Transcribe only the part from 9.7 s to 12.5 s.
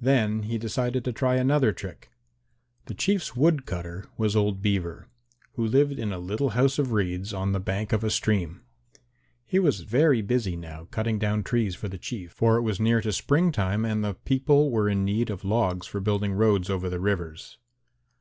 very busy now cutting down trees for the Chief,